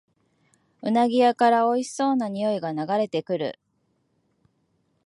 [0.81, 3.59] うなぎ屋からおいしそうなにおいが流れてくる